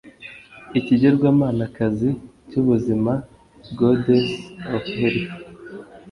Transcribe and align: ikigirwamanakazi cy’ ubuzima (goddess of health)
ikigirwamanakazi 0.79 2.09
cy’ 2.49 2.55
ubuzima 2.61 3.13
(goddess 3.79 4.27
of 4.75 4.83
health) 4.97 5.31